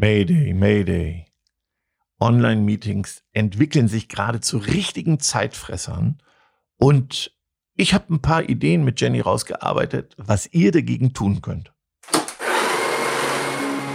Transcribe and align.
Mayday, 0.00 0.54
Mayday. 0.54 1.26
Online-Meetings 2.20 3.22
entwickeln 3.34 3.86
sich 3.86 4.08
gerade 4.08 4.40
zu 4.40 4.56
richtigen 4.56 5.20
Zeitfressern 5.20 6.22
und 6.78 7.36
ich 7.76 7.92
habe 7.92 8.14
ein 8.14 8.22
paar 8.22 8.48
Ideen 8.48 8.82
mit 8.82 8.98
Jenny 8.98 9.20
rausgearbeitet, 9.20 10.14
was 10.16 10.46
ihr 10.54 10.72
dagegen 10.72 11.12
tun 11.12 11.42
könnt. 11.42 11.74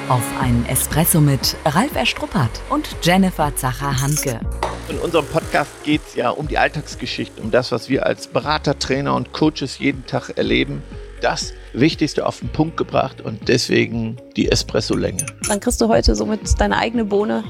Auf 0.07 0.39
einen 0.39 0.67
Espresso 0.67 1.21
mit 1.21 1.57
Ralf 1.65 1.95
Erstruppert 1.95 2.61
und 2.69 2.87
Jennifer 3.01 3.55
Zacher-Hanke. 3.55 4.41
In 4.89 4.99
unserem 4.99 5.25
Podcast 5.25 5.71
geht 5.83 6.01
es 6.05 6.13
ja 6.13 6.29
um 6.29 6.47
die 6.47 6.59
Alltagsgeschichte, 6.59 7.41
um 7.41 7.49
das, 7.49 7.71
was 7.71 7.89
wir 7.89 8.05
als 8.05 8.27
Berater, 8.27 8.77
Trainer 8.77 9.15
und 9.15 9.33
Coaches 9.33 9.79
jeden 9.79 10.05
Tag 10.05 10.37
erleben. 10.37 10.83
Das 11.21 11.53
Wichtigste 11.73 12.25
auf 12.25 12.39
den 12.39 12.49
Punkt 12.49 12.77
gebracht 12.77 13.21
und 13.21 13.47
deswegen 13.47 14.17
die 14.35 14.51
Espresso-Länge. 14.51 15.25
Dann 15.47 15.59
kriegst 15.59 15.79
du 15.81 15.87
heute 15.87 16.15
somit 16.15 16.59
deine 16.59 16.77
eigene 16.77 17.05
Bohne, 17.05 17.43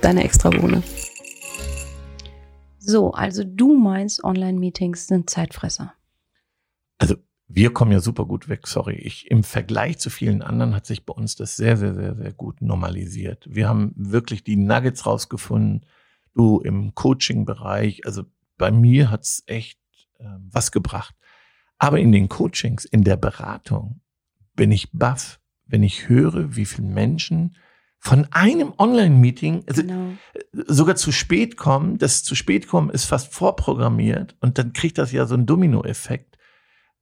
deine 0.00 0.24
extra 0.24 0.50
Bohne. 0.50 0.82
So, 2.78 3.12
also 3.12 3.44
du 3.44 3.76
meinst, 3.76 4.24
Online-Meetings 4.24 5.06
sind 5.06 5.30
Zeitfresser. 5.30 5.94
Also 6.98 7.16
wir 7.48 7.72
kommen 7.72 7.92
ja 7.92 8.00
super 8.00 8.24
gut 8.24 8.48
weg, 8.48 8.66
sorry. 8.66 8.94
Ich, 8.94 9.30
Im 9.30 9.44
Vergleich 9.44 9.98
zu 9.98 10.08
vielen 10.08 10.40
anderen 10.40 10.74
hat 10.74 10.86
sich 10.86 11.04
bei 11.04 11.12
uns 11.12 11.36
das 11.36 11.56
sehr, 11.56 11.76
sehr, 11.76 11.94
sehr, 11.94 12.14
sehr 12.14 12.32
gut 12.32 12.62
normalisiert. 12.62 13.46
Wir 13.48 13.68
haben 13.68 13.92
wirklich 13.96 14.42
die 14.42 14.56
Nuggets 14.56 15.06
rausgefunden. 15.06 15.84
Du 16.34 16.60
im 16.60 16.94
Coaching-Bereich, 16.94 18.06
also 18.06 18.22
bei 18.56 18.70
mir 18.70 19.10
hat's 19.10 19.42
echt 19.46 19.78
äh, 20.18 20.24
was 20.50 20.72
gebracht. 20.72 21.14
Aber 21.82 21.98
in 21.98 22.12
den 22.12 22.28
Coachings, 22.28 22.84
in 22.84 23.02
der 23.02 23.16
Beratung 23.16 24.02
bin 24.54 24.70
ich 24.70 24.92
baff, 24.92 25.40
wenn 25.66 25.82
ich 25.82 26.08
höre, 26.08 26.54
wie 26.54 26.64
viele 26.64 26.86
Menschen 26.86 27.56
von 27.98 28.28
einem 28.30 28.72
Online-Meeting 28.78 29.64
also 29.66 29.82
genau. 29.82 30.12
sogar 30.52 30.94
zu 30.94 31.10
spät 31.10 31.56
kommen. 31.56 31.98
Das 31.98 32.22
zu 32.22 32.36
spät 32.36 32.68
kommen 32.68 32.88
ist 32.88 33.06
fast 33.06 33.34
vorprogrammiert 33.34 34.36
und 34.40 34.58
dann 34.58 34.72
kriegt 34.72 34.96
das 34.96 35.10
ja 35.10 35.26
so 35.26 35.34
einen 35.34 35.44
Domino-Effekt. 35.44 36.38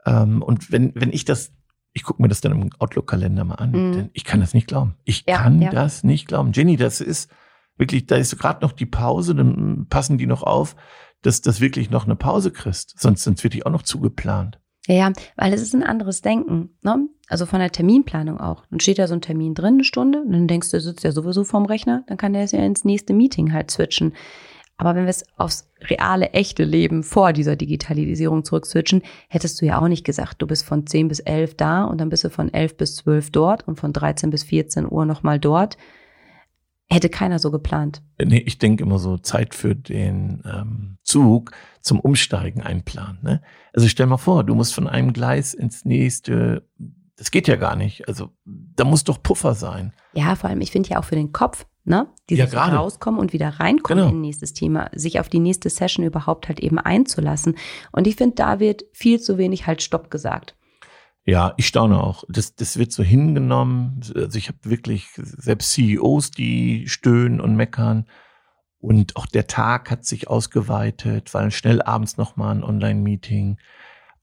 Ähm, 0.07 0.41
und 0.41 0.73
wenn, 0.73 0.95
wenn 0.95 1.13
ich 1.13 1.27
das, 1.27 1.53
ich 1.93 2.03
gucke 2.03 2.23
mir 2.23 2.29
das 2.29 2.41
dann 2.41 2.53
im 2.53 2.71
Outlook-Kalender 2.79 3.45
mal 3.45 3.57
an, 3.57 3.73
mhm. 3.73 3.93
denn 3.93 4.11
ich 4.15 4.25
kann 4.25 4.41
das 4.41 4.55
nicht 4.55 4.67
glauben. 4.67 4.95
Ich 5.05 5.27
ja, 5.29 5.43
kann 5.43 5.61
ja. 5.61 5.71
das 5.71 6.05
nicht 6.05 6.27
glauben. 6.27 6.53
Jenny, 6.53 6.79
das 6.79 7.03
ist 7.03 7.31
wirklich, 7.77 8.07
da 8.07 8.17
ist 8.17 8.39
gerade 8.39 8.65
noch 8.65 8.73
die 8.73 8.87
Pause, 8.87 9.35
dann 9.35 9.89
passen 9.91 10.17
die 10.17 10.27
noch 10.27 10.43
auf, 10.43 10.75
dass 11.21 11.43
das 11.43 11.61
wirklich 11.61 11.91
noch 11.91 12.07
eine 12.07 12.17
Pause 12.17 12.51
kriegst. 12.51 12.99
Sonst, 12.99 13.25
sonst 13.25 13.45
wird 13.45 13.53
die 13.53 13.67
auch 13.67 13.71
noch 13.71 13.83
zugeplant. 13.83 14.59
Ja, 14.87 14.95
ja, 14.95 15.13
weil 15.37 15.53
es 15.53 15.61
ist 15.61 15.75
ein 15.75 15.83
anderes 15.83 16.23
Denken, 16.23 16.71
ne? 16.83 17.09
Also 17.29 17.47
von 17.47 17.61
der 17.61 17.71
Terminplanung 17.71 18.41
auch. 18.41 18.65
Dann 18.71 18.81
steht 18.81 18.99
da 18.99 19.07
so 19.07 19.15
ein 19.15 19.21
Termin 19.21 19.55
drin, 19.55 19.75
eine 19.75 19.85
Stunde, 19.85 20.21
und 20.21 20.33
dann 20.33 20.49
denkst 20.49 20.71
du, 20.71 20.81
sitzt 20.81 21.05
ja 21.05 21.13
sowieso 21.13 21.45
vorm 21.45 21.67
Rechner, 21.67 22.03
dann 22.07 22.17
kann 22.17 22.33
der 22.33 22.43
es 22.43 22.53
ja 22.53 22.65
ins 22.65 22.85
nächste 22.85 23.13
Meeting 23.13 23.53
halt 23.53 23.71
switchen. 23.71 24.15
Aber 24.81 24.95
wenn 24.95 25.05
wir 25.05 25.11
es 25.11 25.27
aufs 25.37 25.71
reale, 25.83 26.31
echte 26.31 26.65
Leben 26.65 27.03
vor 27.03 27.35
dieser 27.35 27.55
Digitalisierung 27.55 28.45
zurückswitchen, 28.45 29.03
hättest 29.29 29.61
du 29.61 29.67
ja 29.67 29.79
auch 29.79 29.89
nicht 29.89 30.07
gesagt, 30.07 30.41
du 30.41 30.47
bist 30.47 30.65
von 30.65 30.87
10 30.87 31.09
bis 31.09 31.21
11 31.21 31.55
da 31.57 31.85
und 31.85 32.01
dann 32.01 32.09
bist 32.09 32.25
du 32.25 32.31
von 32.31 32.53
11 32.53 32.79
bis 32.79 32.97
12 32.97 33.31
dort 33.31 33.69
und 33.69 33.79
von 33.79 33.93
13 33.93 34.31
bis 34.31 34.43
14 34.45 34.91
Uhr 34.91 35.05
nochmal 35.05 35.39
dort. 35.39 35.77
Hätte 36.93 37.09
keiner 37.09 37.39
so 37.39 37.51
geplant. 37.51 38.03
Nee, 38.23 38.43
ich 38.45 38.59
denke 38.59 38.83
immer 38.83 38.99
so 38.99 39.17
Zeit 39.17 39.55
für 39.55 39.77
den 39.77 40.43
ähm, 40.45 40.99
Zug 41.05 41.53
zum 41.81 42.01
Umsteigen 42.01 42.63
einplanen. 42.63 43.19
Ne? 43.23 43.43
Also 43.73 43.87
stell 43.87 44.07
mal 44.07 44.17
vor, 44.17 44.43
du 44.43 44.55
musst 44.57 44.75
von 44.75 44.89
einem 44.89 45.13
Gleis 45.13 45.55
ins 45.55 45.85
nächste. 45.85 46.69
Das 47.17 47.31
geht 47.31 47.47
ja 47.47 47.57
gar 47.57 47.77
nicht. 47.77 48.09
Also 48.09 48.31
da 48.45 48.85
muss 48.85 49.05
doch 49.05 49.23
Puffer 49.23 49.55
sein. 49.55 49.93
Ja, 50.15 50.35
vor 50.35 50.51
allem, 50.51 50.61
ich 50.61 50.73
finde 50.73 50.91
ja 50.91 50.99
auch 50.99 51.05
für 51.05 51.15
den 51.15 51.33
Kopf, 51.33 51.65
ne? 51.85 52.09
Dieses 52.29 52.53
ja, 52.53 52.65
rauskommen 52.65 53.21
und 53.21 53.33
wieder 53.33 53.49
reinkommen 53.49 54.05
genau. 54.05 54.15
in 54.15 54.21
nächstes 54.21 54.53
Thema, 54.53 54.91
sich 54.93 55.21
auf 55.21 55.29
die 55.29 55.39
nächste 55.39 55.71
Session 55.71 56.05
überhaupt 56.05 56.49
halt 56.49 56.59
eben 56.59 56.79
einzulassen. 56.79 57.57
Und 57.93 58.09
ich 58.09 58.17
finde, 58.17 58.35
da 58.35 58.59
wird 58.59 58.85
viel 58.93 59.21
zu 59.21 59.39
wenig 59.39 59.67
halt 59.67 59.83
Stopp 59.83 60.11
gesagt. 60.11 60.57
Ja, 61.31 61.55
ich 61.59 61.69
staune 61.69 62.03
auch. 62.03 62.25
Das, 62.29 62.57
das 62.57 62.77
wird 62.77 62.91
so 62.91 63.05
hingenommen. 63.05 64.01
Also 64.17 64.37
ich 64.37 64.49
habe 64.49 64.59
wirklich 64.65 65.11
selbst 65.15 65.71
CEOs, 65.71 66.33
die 66.33 66.89
stöhnen 66.89 67.41
und 67.41 67.55
meckern. 67.55 68.07
Und 68.81 69.15
auch 69.15 69.27
der 69.27 69.47
Tag 69.47 69.93
hat 69.93 70.05
sich 70.05 70.27
ausgeweitet, 70.27 71.33
weil 71.33 71.53
schnell 71.53 71.83
abends 71.83 72.17
nochmal 72.17 72.57
ein 72.57 72.65
Online-Meeting. 72.65 73.59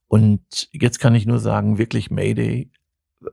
Und 0.06 0.68
jetzt 0.70 0.98
kann 1.00 1.14
ich 1.14 1.24
nur 1.24 1.38
sagen, 1.38 1.78
wirklich 1.78 2.10
Mayday 2.10 2.70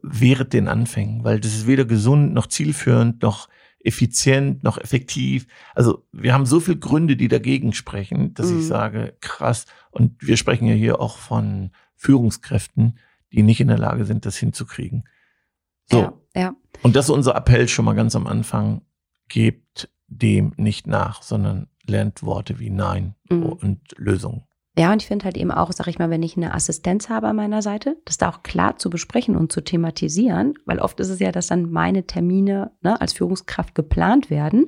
wäre 0.01 0.45
den 0.45 0.69
Anfängen, 0.69 1.25
weil 1.25 1.41
das 1.41 1.53
ist 1.53 1.67
weder 1.67 1.83
gesund 1.83 2.33
noch 2.33 2.47
zielführend 2.47 3.21
noch 3.23 3.49
effizient 3.83 4.63
noch 4.63 4.77
effektiv. 4.77 5.47
Also 5.73 6.07
wir 6.13 6.33
haben 6.33 6.45
so 6.45 6.61
viele 6.61 6.77
Gründe, 6.77 7.17
die 7.17 7.27
dagegen 7.27 7.73
sprechen, 7.73 8.33
dass 8.35 8.51
mhm. 8.51 8.59
ich 8.59 8.67
sage, 8.67 9.17
krass. 9.19 9.65
Und 9.91 10.15
wir 10.25 10.37
sprechen 10.37 10.65
ja 10.65 10.75
hier 10.75 11.01
auch 11.01 11.17
von 11.17 11.71
Führungskräften, 11.97 12.99
die 13.35 13.43
nicht 13.43 13.59
in 13.59 13.67
der 13.67 13.77
Lage 13.77 14.05
sind, 14.05 14.25
das 14.25 14.37
hinzukriegen. 14.37 15.07
So. 15.91 15.99
Ja, 15.99 16.13
ja. 16.35 16.55
Und 16.81 16.95
das 16.95 17.05
ist 17.05 17.11
unser 17.11 17.35
Appell 17.35 17.67
schon 17.67 17.85
mal 17.85 17.93
ganz 17.93 18.15
am 18.15 18.27
Anfang. 18.27 18.81
Gebt 19.27 19.89
dem 20.07 20.53
nicht 20.55 20.87
nach, 20.87 21.21
sondern 21.21 21.67
lernt 21.85 22.23
Worte 22.23 22.59
wie 22.59 22.69
Nein 22.69 23.15
mhm. 23.29 23.43
und 23.43 23.79
Lösungen. 23.97 24.43
Ja, 24.77 24.91
und 24.91 25.01
ich 25.01 25.07
finde 25.07 25.25
halt 25.25 25.37
eben 25.37 25.51
auch, 25.51 25.71
sag 25.71 25.87
ich 25.87 25.99
mal, 25.99 26.09
wenn 26.09 26.21
ich 26.21 26.35
eine 26.35 26.53
Assistenz 26.53 27.07
habe 27.09 27.27
an 27.27 27.37
meiner 27.37 27.61
Seite, 27.61 27.97
das 28.03 28.17
da 28.17 28.29
auch 28.29 28.43
klar 28.43 28.77
zu 28.77 28.89
besprechen 28.89 29.37
und 29.37 29.51
zu 29.51 29.61
thematisieren, 29.61 30.55
weil 30.65 30.79
oft 30.79 30.99
ist 30.99 31.09
es 31.09 31.19
ja, 31.19 31.31
dass 31.31 31.47
dann 31.47 31.71
meine 31.71 32.05
Termine 32.05 32.71
ne, 32.81 32.99
als 32.99 33.13
Führungskraft 33.13 33.73
geplant 33.73 34.29
werden. 34.29 34.67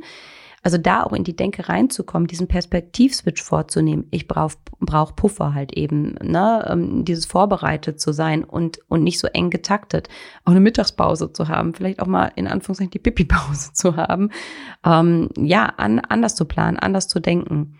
Also 0.64 0.78
da 0.78 1.04
auch 1.04 1.14
in 1.14 1.24
die 1.24 1.36
Denke 1.36 1.70
reinzukommen, 1.70 2.28
diesen 2.28 2.48
Perspektivswitch 2.48 3.42
vorzunehmen. 3.42 4.08
Ich 4.12 4.28
brauche 4.28 4.58
brauch 4.80 5.16
Puffer 5.16 5.54
halt 5.54 5.74
eben, 5.74 6.16
ne, 6.22 6.68
ähm, 6.70 7.06
dieses 7.06 7.26
vorbereitet 7.26 8.00
zu 8.00 8.12
sein 8.12 8.44
und, 8.44 8.80
und 8.88 9.04
nicht 9.04 9.20
so 9.20 9.28
eng 9.28 9.50
getaktet. 9.50 10.10
Auch 10.44 10.52
eine 10.52 10.60
Mittagspause 10.60 11.32
zu 11.32 11.48
haben, 11.48 11.74
vielleicht 11.74 12.00
auch 12.00 12.08
mal 12.08 12.32
in 12.36 12.48
Anführungszeichen 12.48 12.92
die 12.92 13.00
Pipi-Pause 13.00 13.72
zu 13.74 13.96
haben. 13.96 14.32
Ähm, 14.84 15.30
ja, 15.38 15.66
an, 15.78 16.00
anders 16.00 16.36
zu 16.36 16.46
planen, 16.46 16.78
anders 16.78 17.08
zu 17.08 17.20
denken. 17.20 17.80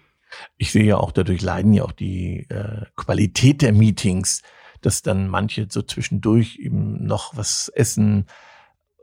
Ich 0.58 0.72
sehe 0.72 0.84
ja 0.84 0.98
auch, 0.98 1.12
dadurch 1.12 1.42
leiden 1.42 1.74
ja 1.74 1.84
auch 1.84 1.92
die 1.92 2.48
äh, 2.50 2.86
Qualität 2.96 3.62
der 3.62 3.74
Meetings, 3.74 4.42
dass 4.82 5.02
dann 5.02 5.28
manche 5.28 5.68
so 5.70 5.82
zwischendurch 5.82 6.58
eben 6.60 7.06
noch 7.06 7.36
was 7.36 7.70
essen, 7.70 8.26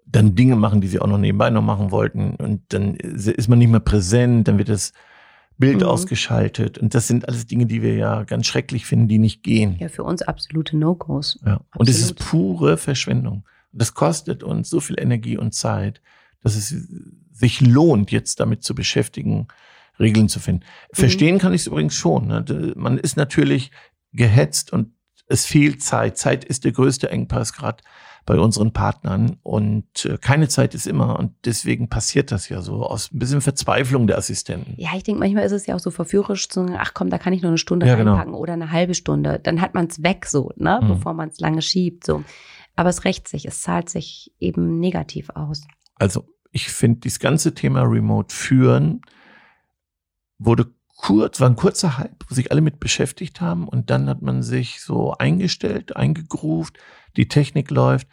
dann 0.06 0.34
Dinge 0.34 0.56
machen, 0.56 0.80
die 0.80 0.88
sie 0.88 1.00
auch 1.00 1.06
noch 1.06 1.18
nebenbei 1.18 1.50
noch 1.50 1.62
machen 1.62 1.90
wollten. 1.90 2.34
Und 2.36 2.62
dann 2.72 2.94
ist 2.94 3.48
man 3.48 3.58
nicht 3.58 3.70
mehr 3.70 3.80
präsent, 3.80 4.48
dann 4.48 4.58
wird 4.58 4.68
das 4.68 4.92
Bild 5.56 5.80
mhm. 5.80 5.86
ausgeschaltet. 5.86 6.78
Und 6.78 6.94
das 6.94 7.06
sind 7.06 7.28
alles 7.28 7.46
Dinge, 7.46 7.66
die 7.66 7.82
wir 7.82 7.94
ja 7.94 8.24
ganz 8.24 8.46
schrecklich 8.46 8.86
finden, 8.86 9.08
die 9.08 9.18
nicht 9.18 9.42
gehen. 9.42 9.76
Ja, 9.78 9.88
für 9.88 10.04
uns 10.04 10.22
absolute 10.22 10.76
No-Gos. 10.76 11.40
Ja. 11.44 11.60
Und 11.76 11.88
es 11.88 12.00
ist 12.00 12.14
pure 12.16 12.76
Verschwendung. 12.76 13.44
Und 13.72 13.82
das 13.82 13.94
kostet 13.94 14.42
uns 14.42 14.68
so 14.68 14.80
viel 14.80 15.00
Energie 15.00 15.36
und 15.36 15.54
Zeit, 15.54 16.00
dass 16.42 16.56
es 16.56 16.74
sich 17.32 17.60
lohnt, 17.60 18.10
jetzt 18.10 18.40
damit 18.40 18.62
zu 18.62 18.74
beschäftigen, 18.74 19.48
Regeln 19.98 20.28
zu 20.28 20.40
finden. 20.40 20.64
Mhm. 20.64 20.96
Verstehen 20.96 21.38
kann 21.38 21.54
ich 21.54 21.62
es 21.62 21.66
übrigens 21.66 21.94
schon. 21.94 22.26
Ne? 22.26 22.74
Man 22.76 22.98
ist 22.98 23.16
natürlich 23.16 23.70
gehetzt 24.12 24.72
und 24.72 24.92
es 25.26 25.46
fehlt 25.46 25.82
Zeit. 25.82 26.18
Zeit 26.18 26.44
ist 26.44 26.64
der 26.64 26.72
größte 26.72 27.10
Engpass 27.10 27.52
gerade 27.52 27.82
bei 28.26 28.38
unseren 28.38 28.72
Partnern 28.72 29.36
und 29.42 30.06
äh, 30.06 30.16
keine 30.18 30.48
Zeit 30.48 30.74
ist 30.74 30.86
immer 30.86 31.18
und 31.18 31.32
deswegen 31.44 31.88
passiert 31.88 32.32
das 32.32 32.48
ja 32.48 32.62
so 32.62 32.84
aus 32.84 33.12
ein 33.12 33.18
bisschen 33.18 33.40
Verzweiflung 33.40 34.06
der 34.06 34.16
Assistenten. 34.16 34.74
Ja, 34.76 34.90
ich 34.96 35.02
denke, 35.02 35.20
manchmal 35.20 35.44
ist 35.44 35.52
es 35.52 35.66
ja 35.66 35.74
auch 35.74 35.80
so 35.80 35.90
verführerisch 35.90 36.48
zu 36.48 36.60
sagen, 36.60 36.76
ach 36.78 36.94
komm, 36.94 37.10
da 37.10 37.18
kann 37.18 37.32
ich 37.32 37.42
noch 37.42 37.48
eine 37.48 37.58
Stunde 37.58 37.86
ja, 37.86 37.96
genau. 37.96 38.12
reinpacken 38.12 38.32
genau. 38.32 38.42
oder 38.42 38.54
eine 38.54 38.70
halbe 38.70 38.94
Stunde. 38.94 39.40
Dann 39.42 39.60
hat 39.60 39.74
man 39.74 39.86
es 39.86 40.02
weg 40.02 40.26
so, 40.26 40.52
ne, 40.56 40.80
mhm. 40.82 40.88
bevor 40.88 41.12
man 41.14 41.28
es 41.28 41.40
lange 41.40 41.62
schiebt 41.62 42.04
so. 42.04 42.24
Aber 42.76 42.88
es 42.88 43.04
rächt 43.04 43.28
sich, 43.28 43.46
es 43.46 43.62
zahlt 43.62 43.88
sich 43.88 44.32
eben 44.40 44.80
negativ 44.80 45.30
aus. 45.30 45.62
Also 45.96 46.24
ich 46.50 46.68
finde, 46.68 47.00
dieses 47.00 47.18
ganze 47.18 47.54
Thema 47.54 47.82
Remote 47.82 48.34
führen 48.34 49.02
wurde 50.38 50.72
kurz, 51.04 51.38
war 51.38 51.50
ein 51.50 51.56
kurzer 51.56 51.98
Hype, 51.98 52.24
wo 52.26 52.34
sich 52.34 52.50
alle 52.50 52.62
mit 52.62 52.80
beschäftigt 52.80 53.42
haben 53.42 53.68
und 53.68 53.90
dann 53.90 54.08
hat 54.08 54.22
man 54.22 54.42
sich 54.42 54.80
so 54.80 55.12
eingestellt, 55.12 55.96
eingegruft, 55.96 56.78
die 57.18 57.28
Technik 57.28 57.70
läuft. 57.70 58.08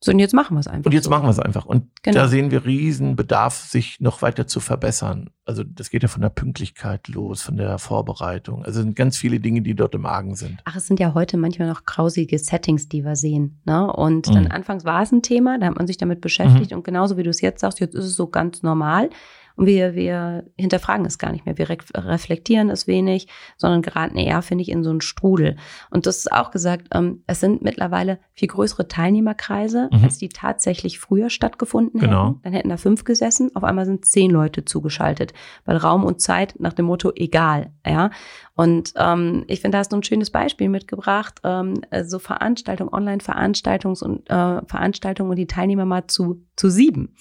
So, 0.00 0.10
und 0.10 0.18
jetzt 0.18 0.34
machen 0.34 0.56
wir 0.56 0.60
es 0.60 0.66
einfach. 0.66 0.86
Und 0.86 0.92
jetzt 0.92 1.04
so. 1.04 1.10
machen 1.10 1.26
wir 1.26 1.30
es 1.30 1.38
einfach. 1.38 1.64
Und 1.64 1.86
genau. 2.02 2.22
da 2.22 2.28
sehen 2.28 2.50
wir 2.50 2.64
riesen 2.64 3.14
Bedarf, 3.14 3.54
sich 3.54 4.00
noch 4.00 4.20
weiter 4.20 4.48
zu 4.48 4.58
verbessern. 4.58 5.30
Also 5.46 5.62
das 5.62 5.90
geht 5.90 6.02
ja 6.02 6.08
von 6.08 6.22
der 6.22 6.28
Pünktlichkeit 6.28 7.06
los, 7.06 7.40
von 7.40 7.56
der 7.56 7.78
Vorbereitung. 7.78 8.64
Also 8.64 8.82
sind 8.82 8.96
ganz 8.96 9.16
viele 9.16 9.38
Dinge, 9.38 9.62
die 9.62 9.76
dort 9.76 9.94
im 9.94 10.04
Argen 10.04 10.34
sind. 10.34 10.60
Ach, 10.64 10.74
es 10.74 10.88
sind 10.88 10.98
ja 10.98 11.14
heute 11.14 11.36
manchmal 11.36 11.68
noch 11.68 11.84
grausige 11.84 12.38
Settings, 12.38 12.88
die 12.88 13.04
wir 13.04 13.14
sehen. 13.14 13.60
Ne? 13.64 13.90
Und 13.92 14.26
dann 14.26 14.44
mhm. 14.44 14.50
anfangs 14.50 14.84
war 14.84 15.02
es 15.02 15.12
ein 15.12 15.22
Thema, 15.22 15.58
da 15.58 15.66
hat 15.68 15.76
man 15.76 15.86
sich 15.86 15.98
damit 15.98 16.20
beschäftigt. 16.20 16.72
Mhm. 16.72 16.78
Und 16.78 16.84
genauso 16.84 17.16
wie 17.16 17.22
du 17.22 17.30
es 17.30 17.40
jetzt 17.40 17.60
sagst, 17.60 17.78
jetzt 17.78 17.94
ist 17.94 18.04
es 18.04 18.16
so 18.16 18.26
ganz 18.26 18.64
normal. 18.64 19.08
Und 19.56 19.66
wir, 19.66 19.94
wir 19.94 20.44
hinterfragen 20.56 21.06
es 21.06 21.18
gar 21.18 21.30
nicht 21.30 21.46
mehr. 21.46 21.56
Wir 21.58 21.68
re 21.68 21.76
reflektieren 21.94 22.70
es 22.70 22.86
wenig, 22.86 23.28
sondern 23.56 23.82
geraten 23.82 24.16
eher, 24.16 24.42
finde 24.42 24.62
ich, 24.62 24.68
in 24.68 24.82
so 24.82 24.90
einen 24.90 25.00
Strudel. 25.00 25.56
Und 25.90 26.06
das 26.06 26.18
ist 26.18 26.32
auch 26.32 26.50
gesagt, 26.50 26.88
ähm, 26.92 27.22
es 27.26 27.40
sind 27.40 27.62
mittlerweile 27.62 28.18
viel 28.32 28.48
größere 28.48 28.88
Teilnehmerkreise, 28.88 29.88
mhm. 29.92 30.04
als 30.04 30.18
die 30.18 30.28
tatsächlich 30.28 30.98
früher 30.98 31.30
stattgefunden 31.30 32.00
genau. 32.00 32.28
hätten. 32.28 32.40
Dann 32.42 32.52
hätten 32.52 32.68
da 32.68 32.76
fünf 32.76 33.04
gesessen, 33.04 33.54
auf 33.54 33.64
einmal 33.64 33.86
sind 33.86 34.04
zehn 34.04 34.30
Leute 34.30 34.64
zugeschaltet, 34.64 35.32
weil 35.64 35.76
Raum 35.76 36.04
und 36.04 36.20
Zeit 36.20 36.54
nach 36.58 36.72
dem 36.72 36.86
Motto 36.86 37.12
egal, 37.14 37.70
ja. 37.86 38.10
Und 38.56 38.92
ähm, 38.96 39.44
ich 39.48 39.60
finde, 39.60 39.76
da 39.76 39.78
hast 39.80 39.92
du 39.92 39.96
ein 39.96 40.04
schönes 40.04 40.30
Beispiel 40.30 40.68
mitgebracht, 40.68 41.40
ähm, 41.42 41.74
so 42.04 42.18
Veranstaltungen, 42.18 42.90
Online-Veranstaltungs- 42.90 44.02
und 44.02 44.30
äh, 44.30 44.62
Veranstaltungen 44.66 45.30
und 45.30 45.36
die 45.36 45.46
Teilnehmer 45.46 45.84
mal 45.84 46.06
zu, 46.06 46.44
zu 46.54 46.70
sieben. 46.70 47.14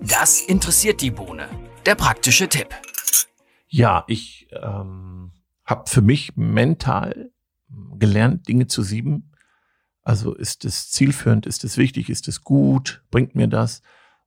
Das 0.00 0.40
interessiert 0.40 1.00
die 1.00 1.10
Bohne. 1.10 1.48
Der 1.86 1.94
praktische 1.94 2.48
Tipp. 2.48 2.68
Ja, 3.68 4.04
ich 4.06 4.48
ähm, 4.52 5.32
habe 5.64 5.88
für 5.88 6.02
mich 6.02 6.36
mental 6.36 7.30
gelernt, 7.98 8.48
Dinge 8.48 8.66
zu 8.66 8.82
sieben. 8.82 9.32
Also 10.02 10.34
ist 10.34 10.64
es 10.64 10.90
zielführend, 10.90 11.46
ist 11.46 11.64
es 11.64 11.76
wichtig, 11.76 12.10
ist 12.10 12.28
es 12.28 12.42
gut, 12.42 13.02
bringt 13.10 13.34
mir 13.34 13.48
das? 13.48 13.82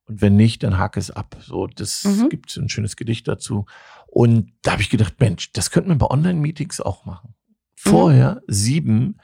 Und 0.05 0.21
wenn 0.21 0.35
nicht, 0.35 0.63
dann 0.63 0.77
hake 0.77 0.99
es 0.99 1.11
ab. 1.11 1.37
So, 1.41 1.67
das 1.67 2.03
mhm. 2.03 2.29
gibt 2.29 2.55
ein 2.55 2.69
schönes 2.69 2.95
Gedicht 2.95 3.27
dazu. 3.27 3.65
Und 4.07 4.53
da 4.61 4.71
habe 4.71 4.81
ich 4.81 4.89
gedacht, 4.89 5.19
Mensch, 5.19 5.51
das 5.51 5.69
könnte 5.69 5.89
man 5.89 5.97
bei 5.97 6.07
Online-Meetings 6.07 6.81
auch 6.81 7.05
machen. 7.05 7.35
Vorher, 7.75 8.35
mhm. 8.35 8.53
sieben, 8.53 9.17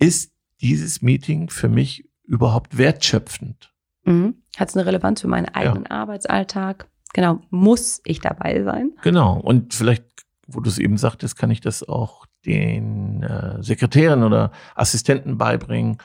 ist 0.00 0.32
dieses 0.60 1.02
Meeting 1.02 1.50
für 1.50 1.68
mich 1.68 2.08
überhaupt 2.24 2.78
wertschöpfend? 2.78 3.73
Mhm. 4.04 4.42
Hat 4.56 4.68
es 4.68 4.76
eine 4.76 4.86
Relevanz 4.86 5.20
für 5.20 5.28
meinen 5.28 5.48
eigenen 5.48 5.84
ja. 5.84 5.90
Arbeitsalltag? 5.90 6.88
Genau, 7.12 7.40
muss 7.50 8.00
ich 8.04 8.20
dabei 8.20 8.62
sein? 8.62 8.92
Genau. 9.02 9.38
Und 9.40 9.74
vielleicht, 9.74 10.04
wo 10.46 10.60
du 10.60 10.68
es 10.68 10.78
eben 10.78 10.98
sagtest, 10.98 11.36
kann 11.36 11.50
ich 11.50 11.60
das 11.60 11.86
auch 11.88 12.26
den 12.44 13.22
äh, 13.22 13.62
Sekretären 13.62 14.22
oder 14.22 14.50
Assistenten 14.74 15.38
beibringen 15.38 15.98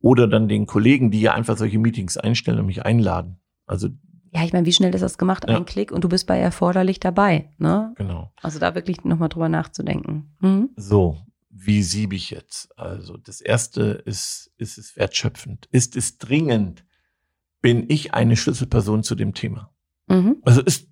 oder 0.00 0.28
dann 0.28 0.48
den 0.48 0.66
Kollegen, 0.66 1.10
die 1.10 1.20
ja 1.20 1.34
einfach 1.34 1.56
solche 1.56 1.78
Meetings 1.78 2.16
einstellen 2.16 2.60
und 2.60 2.66
mich 2.66 2.84
einladen. 2.84 3.40
Also 3.66 3.88
ja, 4.34 4.44
ich 4.44 4.52
meine, 4.52 4.66
wie 4.66 4.72
schnell 4.72 4.94
ist 4.94 5.00
das 5.00 5.16
gemacht? 5.16 5.48
Ja. 5.48 5.56
Ein 5.56 5.64
Klick 5.64 5.90
und 5.90 6.04
du 6.04 6.08
bist 6.08 6.26
bei 6.26 6.38
erforderlich 6.38 7.00
dabei. 7.00 7.50
Ne? 7.58 7.94
Genau. 7.96 8.32
Also 8.42 8.58
da 8.58 8.74
wirklich 8.74 9.04
nochmal 9.04 9.30
drüber 9.30 9.48
nachzudenken. 9.48 10.36
Mhm. 10.40 10.70
So, 10.76 11.18
wie 11.50 11.82
siebe 11.82 12.14
ich 12.14 12.30
jetzt? 12.30 12.76
Also 12.78 13.16
das 13.16 13.40
erste 13.40 14.02
ist, 14.04 14.50
ist 14.58 14.76
es 14.76 14.96
wertschöpfend? 14.96 15.66
Ist 15.70 15.96
es 15.96 16.18
dringend? 16.18 16.84
Bin 17.60 17.86
ich 17.88 18.14
eine 18.14 18.36
Schlüsselperson 18.36 19.02
zu 19.02 19.14
dem 19.14 19.34
Thema? 19.34 19.70
Mhm. 20.08 20.36
Also 20.44 20.62
ist 20.62 20.88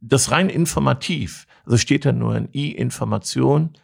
das 0.00 0.30
rein 0.30 0.48
informativ? 0.48 1.46
Also 1.64 1.76
steht 1.76 2.04
da 2.04 2.12
nur 2.12 2.34
ein 2.34 2.48
I-Information. 2.52 3.74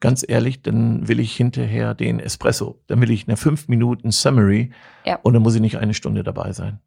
Ganz 0.00 0.24
ehrlich, 0.26 0.62
dann 0.62 1.08
will 1.08 1.20
ich 1.20 1.36
hinterher 1.36 1.94
den 1.94 2.20
Espresso. 2.20 2.82
Dann 2.86 3.00
will 3.02 3.10
ich 3.10 3.28
eine 3.28 3.36
fünf 3.36 3.68
Minuten 3.68 4.10
Summary. 4.10 4.72
Ja. 5.04 5.16
Und 5.22 5.34
dann 5.34 5.42
muss 5.42 5.54
ich 5.54 5.60
nicht 5.60 5.76
eine 5.76 5.92
Stunde 5.94 6.22
dabei 6.22 6.52
sein. 6.52 6.80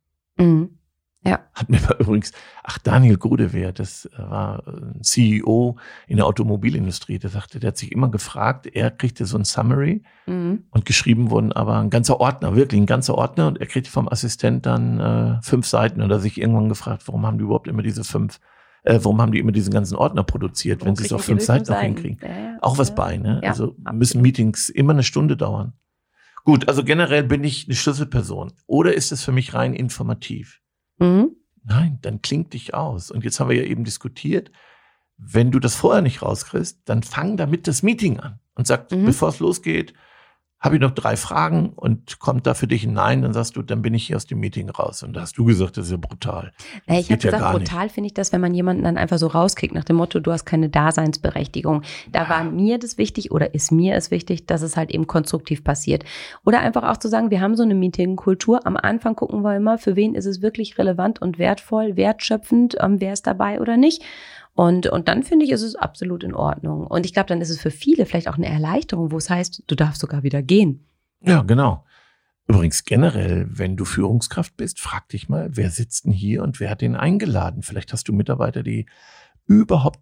Hat 1.63 1.69
mir 1.69 1.79
übrigens, 1.99 2.31
ach, 2.63 2.77
Daniel 2.77 3.17
Grudewehr, 3.17 3.71
das 3.71 4.09
war 4.17 4.63
ein 4.67 5.01
CEO 5.01 5.77
in 6.07 6.17
der 6.17 6.25
Automobilindustrie, 6.25 7.19
der 7.19 7.29
sagte, 7.29 7.59
der 7.59 7.69
hat 7.69 7.77
sich 7.77 7.91
immer 7.91 8.09
gefragt, 8.09 8.67
er 8.67 8.91
kriegte 8.91 9.25
so 9.25 9.37
ein 9.37 9.45
Summary 9.45 10.03
mhm. 10.25 10.63
und 10.69 10.85
geschrieben 10.85 11.29
wurden 11.29 11.51
aber 11.51 11.79
ein 11.79 11.89
ganzer 11.89 12.19
Ordner, 12.19 12.55
wirklich 12.55 12.81
ein 12.81 12.85
ganzer 12.85 13.15
Ordner 13.15 13.47
und 13.47 13.59
er 13.59 13.67
kriegte 13.67 13.89
vom 13.89 14.09
Assistent 14.09 14.65
dann 14.65 14.99
äh, 14.99 15.41
fünf 15.41 15.65
Seiten 15.65 16.01
und 16.01 16.11
er 16.11 16.19
sich 16.19 16.39
irgendwann 16.39 16.69
gefragt, 16.69 17.03
warum 17.07 17.25
haben 17.25 17.37
die 17.37 17.43
überhaupt 17.43 17.67
immer 17.67 17.81
diese 17.81 18.03
fünf, 18.03 18.39
äh, 18.83 18.99
warum 19.01 19.21
haben 19.21 19.31
die 19.31 19.39
immer 19.39 19.51
diesen 19.51 19.73
ganzen 19.73 19.95
Ordner 19.95 20.23
produziert, 20.23 20.81
warum 20.81 20.89
wenn 20.89 20.95
sie 20.97 21.05
es 21.05 21.13
auf 21.13 21.23
fünf 21.23 21.43
Seiten 21.43 21.71
noch 21.71 21.79
hinkriegen. 21.79 22.19
Ja, 22.21 22.57
Auch 22.61 22.77
was 22.77 22.89
ja. 22.89 22.95
bei, 22.95 23.17
ne? 23.17 23.41
Also 23.43 23.75
müssen 23.91 24.21
Meetings 24.21 24.69
immer 24.69 24.93
eine 24.93 25.03
Stunde 25.03 25.37
dauern. 25.37 25.73
Gut, 26.43 26.67
also 26.67 26.83
generell 26.83 27.23
bin 27.23 27.43
ich 27.43 27.67
eine 27.67 27.75
Schlüsselperson. 27.75 28.51
Oder 28.67 28.93
ist 28.93 29.11
es 29.11 29.23
für 29.23 29.31
mich 29.31 29.53
rein 29.53 29.73
informativ? 29.73 30.61
Mhm. 30.99 31.35
Nein, 31.63 31.99
dann 32.01 32.21
klingt 32.21 32.53
dich 32.53 32.73
aus. 32.73 33.11
Und 33.11 33.23
jetzt 33.23 33.39
haben 33.39 33.49
wir 33.49 33.57
ja 33.57 33.63
eben 33.63 33.83
diskutiert, 33.83 34.51
wenn 35.17 35.51
du 35.51 35.59
das 35.59 35.75
vorher 35.75 36.01
nicht 36.01 36.21
rauskriegst, 36.21 36.81
dann 36.85 37.03
fang 37.03 37.37
damit 37.37 37.67
das 37.67 37.83
Meeting 37.83 38.19
an 38.19 38.39
und 38.55 38.67
sag, 38.67 38.91
mhm. 38.91 39.05
bevor 39.05 39.29
es 39.29 39.39
losgeht, 39.39 39.93
habe 40.63 40.75
ich 40.75 40.81
noch 40.81 40.91
drei 40.91 41.17
Fragen 41.17 41.73
und 41.75 42.19
kommt 42.19 42.47
da 42.47 42.53
für 42.53 42.67
dich 42.67 42.85
ein 42.85 42.93
Nein, 42.93 43.21
dann 43.21 43.33
sagst 43.33 43.57
du, 43.57 43.61
dann 43.61 43.81
bin 43.81 43.93
ich 43.93 44.07
hier 44.07 44.15
aus 44.15 44.25
dem 44.25 44.39
Meeting 44.39 44.69
raus. 44.69 45.03
Und 45.03 45.13
da 45.13 45.21
hast 45.21 45.37
du 45.37 45.43
gesagt, 45.43 45.75
das 45.75 45.87
ist 45.87 45.91
ja 45.91 45.97
brutal. 45.97 46.53
Ja, 46.87 46.97
ich 46.97 47.11
habe 47.11 47.21
gesagt, 47.21 47.43
ja 47.43 47.51
brutal 47.51 47.89
finde 47.89 48.07
ich 48.07 48.13
das, 48.13 48.31
wenn 48.31 48.39
man 48.39 48.53
jemanden 48.53 48.83
dann 48.83 48.97
einfach 48.97 49.17
so 49.17 49.27
rauskickt 49.27 49.75
nach 49.75 49.83
dem 49.83 49.97
Motto, 49.97 50.21
du 50.21 50.31
hast 50.31 50.45
keine 50.45 50.69
Daseinsberechtigung. 50.69 51.81
Da 52.13 52.29
war 52.29 52.45
mir 52.45 52.79
das 52.79 52.97
wichtig 52.97 53.31
oder 53.31 53.53
ist 53.53 53.73
mir 53.73 53.95
es 53.95 54.09
wichtig, 54.09 54.45
dass 54.45 54.61
es 54.61 54.77
halt 54.77 54.91
eben 54.91 55.05
konstruktiv 55.05 55.65
passiert. 55.65 56.05
Oder 56.45 56.61
einfach 56.61 56.89
auch 56.89 56.97
zu 56.97 57.09
sagen, 57.09 57.29
wir 57.29 57.41
haben 57.41 57.57
so 57.57 57.63
eine 57.63 57.75
Meetingkultur. 57.75 58.65
Am 58.65 58.77
Anfang 58.77 59.17
gucken 59.17 59.41
wir 59.41 59.57
immer, 59.57 59.77
für 59.77 59.97
wen 59.97 60.15
ist 60.15 60.25
es 60.25 60.41
wirklich 60.41 60.77
relevant 60.77 61.21
und 61.21 61.39
wertvoll, 61.39 61.97
wertschöpfend, 61.97 62.77
ähm, 62.79 63.01
wer 63.01 63.11
ist 63.11 63.27
dabei 63.27 63.59
oder 63.59 63.75
nicht. 63.75 64.01
Und, 64.55 64.87
und 64.87 65.07
dann 65.07 65.23
finde 65.23 65.45
ich, 65.45 65.51
ist 65.51 65.63
es 65.63 65.75
absolut 65.75 66.23
in 66.23 66.35
Ordnung. 66.35 66.85
Und 66.85 67.05
ich 67.05 67.13
glaube, 67.13 67.27
dann 67.27 67.41
ist 67.41 67.49
es 67.49 67.59
für 67.59 67.71
viele 67.71 68.05
vielleicht 68.05 68.27
auch 68.27 68.37
eine 68.37 68.47
Erleichterung, 68.47 69.11
wo 69.11 69.17
es 69.17 69.29
heißt, 69.29 69.63
du 69.65 69.75
darfst 69.75 70.01
sogar 70.01 70.23
wieder 70.23 70.43
gehen. 70.43 70.87
Ja, 71.21 71.41
genau. 71.41 71.85
Übrigens 72.47 72.83
generell, 72.83 73.47
wenn 73.49 73.77
du 73.77 73.85
Führungskraft 73.85 74.55
bist, 74.57 74.79
frag 74.79 75.07
dich 75.09 75.29
mal, 75.29 75.49
wer 75.53 75.69
sitzt 75.69 76.05
denn 76.05 76.11
hier 76.11 76.43
und 76.43 76.59
wer 76.59 76.69
hat 76.69 76.81
den 76.81 76.95
eingeladen? 76.95 77.63
Vielleicht 77.63 77.93
hast 77.93 78.07
du 78.07 78.13
Mitarbeiter, 78.13 78.63
die 78.63 78.85
überhaupt 79.45 79.99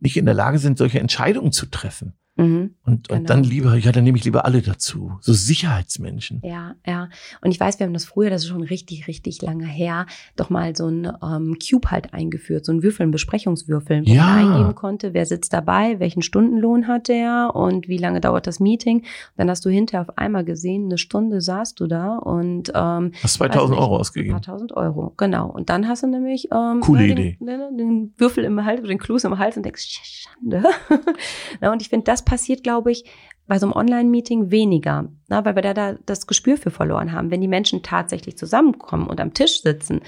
nicht 0.00 0.16
in 0.16 0.26
der 0.26 0.34
Lage 0.34 0.58
sind, 0.58 0.76
solche 0.76 1.00
Entscheidungen 1.00 1.52
zu 1.52 1.66
treffen. 1.66 2.14
Mhm, 2.36 2.74
und, 2.84 3.08
genau. 3.08 3.20
und 3.20 3.30
dann 3.30 3.44
lieber, 3.44 3.76
ja, 3.76 3.92
dann 3.92 4.02
nehme 4.02 4.18
ich 4.18 4.24
lieber 4.24 4.44
alle 4.44 4.60
dazu. 4.60 5.12
So 5.20 5.32
Sicherheitsmenschen. 5.32 6.40
Ja, 6.42 6.74
ja. 6.84 7.08
Und 7.42 7.52
ich 7.52 7.60
weiß, 7.60 7.78
wir 7.78 7.86
haben 7.86 7.92
das 7.92 8.04
früher, 8.04 8.28
das 8.28 8.42
ist 8.42 8.48
schon 8.48 8.64
richtig, 8.64 9.06
richtig 9.06 9.40
lange 9.40 9.66
her, 9.66 10.06
doch 10.34 10.50
mal 10.50 10.74
so 10.74 10.88
ein 10.88 11.12
ähm, 11.22 11.56
Cube 11.58 11.92
halt 11.92 12.12
eingeführt, 12.12 12.64
so 12.64 12.72
ein 12.72 12.82
Würfel, 12.82 13.06
ein 13.06 13.12
Besprechungswürfel, 13.12 14.04
wo 14.04 14.12
ja. 14.12 14.24
man 14.24 14.52
eingeben 14.52 14.74
konnte, 14.74 15.14
wer 15.14 15.26
sitzt 15.26 15.52
dabei, 15.52 16.00
welchen 16.00 16.22
Stundenlohn 16.22 16.88
hat 16.88 17.06
der 17.06 17.52
und 17.54 17.86
wie 17.86 17.98
lange 17.98 18.20
dauert 18.20 18.48
das 18.48 18.58
Meeting. 18.58 18.98
Und 18.98 19.06
dann 19.36 19.48
hast 19.48 19.64
du 19.64 19.70
hinterher 19.70 20.02
auf 20.02 20.18
einmal 20.18 20.44
gesehen, 20.44 20.86
eine 20.86 20.98
Stunde 20.98 21.40
saßt 21.40 21.78
du 21.78 21.86
da 21.86 22.16
und 22.16 22.72
ähm, 22.74 23.12
hast 23.22 23.34
2000 23.34 23.70
nicht, 23.70 23.80
Euro 23.80 23.96
ausgegeben. 23.96 24.34
Ein 24.34 24.42
paar 24.42 24.54
tausend 24.54 24.72
Euro, 24.76 25.14
genau. 25.16 25.50
Und 25.50 25.70
dann 25.70 25.86
hast 25.86 26.02
du 26.02 26.08
nämlich 26.08 26.48
ähm, 26.52 26.80
Coole 26.80 27.06
den, 27.06 27.10
Idee. 27.12 27.38
Den, 27.40 27.76
den, 27.76 28.14
Würfel 28.16 28.42
im 28.42 28.64
Hals, 28.64 28.82
den 28.82 28.98
Kloß 28.98 29.22
im 29.24 29.38
Hals 29.38 29.56
und 29.56 29.64
denkst, 29.64 30.24
Schande. 30.24 30.64
ja, 31.62 31.72
und 31.72 31.80
ich 31.80 31.88
finde, 31.88 32.04
das 32.04 32.23
passiert, 32.24 32.62
glaube 32.62 32.92
ich, 32.92 33.04
bei 33.46 33.58
so 33.58 33.66
einem 33.66 33.74
Online-Meeting 33.74 34.50
weniger, 34.50 35.08
na, 35.28 35.44
weil 35.44 35.54
wir 35.54 35.62
da, 35.62 35.74
da 35.74 35.94
das 36.06 36.26
Gespür 36.26 36.56
für 36.56 36.70
verloren 36.70 37.12
haben. 37.12 37.30
Wenn 37.30 37.40
die 37.40 37.48
Menschen 37.48 37.82
tatsächlich 37.82 38.38
zusammenkommen 38.38 39.06
und 39.06 39.20
am 39.20 39.34
Tisch 39.34 39.62
sitzen, 39.62 40.00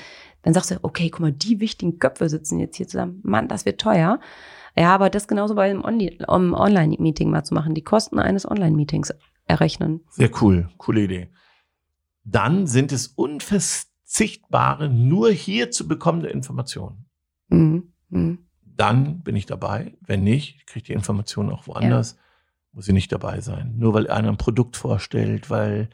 dann 0.42 0.54
sagst 0.54 0.70
du, 0.70 0.76
okay, 0.82 1.10
guck 1.10 1.20
mal, 1.20 1.32
die 1.32 1.60
wichtigen 1.60 1.98
Köpfe 1.98 2.28
sitzen 2.28 2.58
jetzt 2.58 2.76
hier 2.76 2.88
zusammen. 2.88 3.20
Mann, 3.24 3.48
das 3.48 3.66
wird 3.66 3.80
teuer. 3.80 4.20
Ja, 4.74 4.94
aber 4.94 5.10
das 5.10 5.28
genauso 5.28 5.54
bei 5.54 5.70
einem 5.70 5.84
Online-Meeting 5.84 7.30
mal 7.30 7.44
zu 7.44 7.54
machen, 7.54 7.74
die 7.74 7.84
Kosten 7.84 8.18
eines 8.18 8.48
Online-Meetings 8.48 9.14
errechnen. 9.46 10.00
Sehr 10.10 10.30
cool, 10.40 10.68
coole 10.78 11.02
Idee. 11.02 11.30
Dann 12.24 12.66
sind 12.66 12.92
es 12.92 13.06
unverzichtbare, 13.06 14.88
nur 14.88 15.30
hier 15.30 15.70
zu 15.70 15.88
bekommende 15.88 16.28
Informationen. 16.28 17.06
Mhm. 17.48 17.92
Mhm 18.08 18.45
dann 18.76 19.20
bin 19.20 19.36
ich 19.36 19.46
dabei. 19.46 19.94
Wenn 20.00 20.22
nicht, 20.22 20.66
kriege 20.66 20.78
ich 20.78 20.82
die 20.84 20.92
Informationen 20.92 21.50
auch 21.50 21.66
woanders, 21.66 22.12
ja. 22.12 22.18
muss 22.72 22.88
ich 22.88 22.94
nicht 22.94 23.12
dabei 23.12 23.40
sein. 23.40 23.74
Nur 23.76 23.94
weil 23.94 24.08
einer 24.08 24.28
ein 24.28 24.36
Produkt 24.36 24.76
vorstellt, 24.76 25.50
weil 25.50 25.88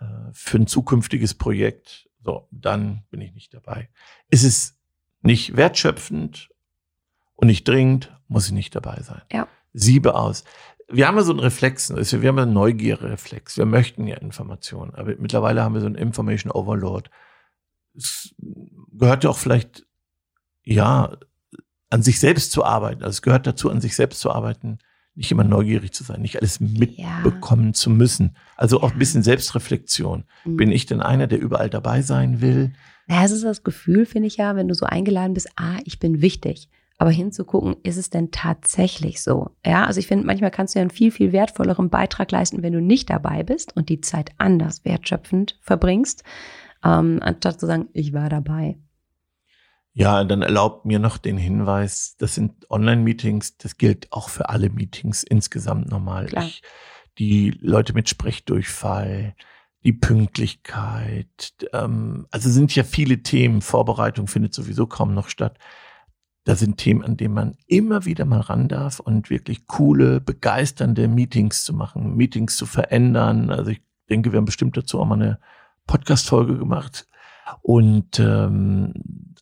äh, 0.00 0.04
für 0.32 0.58
ein 0.58 0.66
zukünftiges 0.66 1.34
Projekt, 1.34 2.08
so, 2.22 2.48
dann 2.50 3.04
bin 3.10 3.20
ich 3.20 3.32
nicht 3.32 3.54
dabei. 3.54 3.88
Ist 4.28 4.44
es 4.44 4.78
nicht 5.22 5.56
wertschöpfend 5.56 6.50
und 7.34 7.46
nicht 7.46 7.66
dringend, 7.66 8.14
muss 8.28 8.46
ich 8.46 8.52
nicht 8.52 8.74
dabei 8.74 9.00
sein. 9.02 9.22
Ja. 9.32 9.48
Siebe 9.72 10.14
aus. 10.14 10.44
Wir 10.88 11.06
haben 11.06 11.16
ja 11.16 11.22
so 11.22 11.32
einen 11.32 11.40
Reflex, 11.40 11.90
also 11.90 12.20
wir 12.20 12.28
haben 12.28 12.38
einen 12.38 12.52
Neugierreflex. 12.52 13.56
Wir 13.56 13.66
möchten 13.66 14.06
ja 14.06 14.16
Informationen, 14.16 14.94
aber 14.94 15.14
mittlerweile 15.18 15.62
haben 15.62 15.74
wir 15.74 15.80
so 15.80 15.86
einen 15.86 15.94
Information 15.94 16.50
Overload. 16.50 17.08
Es 17.96 18.34
gehört 18.92 19.22
ja 19.24 19.30
auch 19.30 19.38
vielleicht, 19.38 19.86
ja, 20.64 21.16
an 21.90 22.02
sich 22.02 22.20
selbst 22.20 22.52
zu 22.52 22.64
arbeiten. 22.64 23.02
Also 23.02 23.10
es 23.10 23.22
gehört 23.22 23.46
dazu, 23.46 23.70
an 23.70 23.80
sich 23.80 23.94
selbst 23.94 24.20
zu 24.20 24.30
arbeiten, 24.30 24.78
nicht 25.14 25.32
immer 25.32 25.44
neugierig 25.44 25.92
zu 25.92 26.04
sein, 26.04 26.22
nicht 26.22 26.38
alles 26.38 26.60
mitbekommen 26.60 27.68
ja. 27.68 27.72
zu 27.72 27.90
müssen. 27.90 28.36
Also 28.56 28.80
auch 28.80 28.92
ein 28.92 28.98
bisschen 28.98 29.22
Selbstreflexion. 29.22 30.24
Mhm. 30.44 30.56
Bin 30.56 30.72
ich 30.72 30.86
denn 30.86 31.02
einer, 31.02 31.26
der 31.26 31.40
überall 31.40 31.68
dabei 31.68 32.02
sein 32.02 32.40
will? 32.40 32.72
Ja, 33.08 33.24
es 33.24 33.32
ist 33.32 33.44
das 33.44 33.64
Gefühl, 33.64 34.06
finde 34.06 34.28
ich 34.28 34.36
ja, 34.36 34.54
wenn 34.54 34.68
du 34.68 34.74
so 34.74 34.86
eingeladen 34.86 35.34
bist, 35.34 35.50
ah, 35.56 35.78
ich 35.84 35.98
bin 35.98 36.22
wichtig. 36.22 36.68
Aber 36.96 37.10
hinzugucken, 37.10 37.76
ist 37.82 37.96
es 37.96 38.10
denn 38.10 38.30
tatsächlich 38.30 39.22
so? 39.22 39.50
Ja, 39.64 39.86
also 39.86 39.98
ich 39.98 40.06
finde, 40.06 40.26
manchmal 40.26 40.50
kannst 40.50 40.74
du 40.74 40.78
ja 40.78 40.82
einen 40.82 40.90
viel, 40.90 41.10
viel 41.10 41.32
wertvolleren 41.32 41.88
Beitrag 41.88 42.30
leisten, 42.30 42.62
wenn 42.62 42.74
du 42.74 42.80
nicht 42.80 43.08
dabei 43.08 43.42
bist 43.42 43.74
und 43.74 43.88
die 43.88 44.02
Zeit 44.02 44.32
anders 44.36 44.84
wertschöpfend 44.84 45.58
verbringst, 45.62 46.24
ähm, 46.84 47.18
anstatt 47.22 47.58
zu 47.58 47.66
sagen, 47.66 47.88
ich 47.94 48.12
war 48.12 48.28
dabei. 48.28 48.76
Ja, 50.00 50.24
dann 50.24 50.40
erlaubt 50.40 50.86
mir 50.86 50.98
noch 50.98 51.18
den 51.18 51.36
Hinweis, 51.36 52.16
das 52.16 52.34
sind 52.34 52.70
Online-Meetings, 52.70 53.58
das 53.58 53.76
gilt 53.76 54.10
auch 54.12 54.30
für 54.30 54.48
alle 54.48 54.70
Meetings 54.70 55.22
insgesamt 55.22 55.90
normal. 55.90 56.24
Klar. 56.24 56.44
Ich, 56.44 56.62
die 57.18 57.50
Leute 57.60 57.92
mit 57.92 58.08
Sprechdurchfall, 58.08 59.34
die 59.84 59.92
Pünktlichkeit, 59.92 61.52
ähm, 61.74 62.26
also 62.30 62.48
sind 62.48 62.74
ja 62.74 62.82
viele 62.82 63.22
Themen, 63.22 63.60
Vorbereitung 63.60 64.26
findet 64.26 64.54
sowieso 64.54 64.86
kaum 64.86 65.12
noch 65.12 65.28
statt. 65.28 65.58
Da 66.44 66.56
sind 66.56 66.78
Themen, 66.78 67.04
an 67.04 67.18
denen 67.18 67.34
man 67.34 67.58
immer 67.66 68.06
wieder 68.06 68.24
mal 68.24 68.40
ran 68.40 68.68
darf 68.68 69.00
und 69.00 69.28
wirklich 69.28 69.66
coole, 69.66 70.22
begeisternde 70.22 71.08
Meetings 71.08 71.62
zu 71.62 71.74
machen, 71.74 72.16
Meetings 72.16 72.56
zu 72.56 72.64
verändern. 72.64 73.50
Also 73.50 73.72
ich 73.72 73.82
denke, 74.08 74.32
wir 74.32 74.38
haben 74.38 74.46
bestimmt 74.46 74.78
dazu 74.78 74.98
auch 74.98 75.04
mal 75.04 75.16
eine 75.16 75.40
Podcast-Folge 75.86 76.56
gemacht. 76.56 77.06
Und 77.62 78.18
ähm, 78.18 78.94